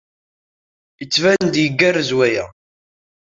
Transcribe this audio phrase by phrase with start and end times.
[1.01, 2.45] Yettban-d igerrez waya.